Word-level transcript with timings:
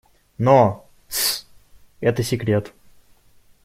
Но... 0.39 0.89
Тссс!- 1.07 1.45
это 2.01 2.23
секрет! 2.23 2.73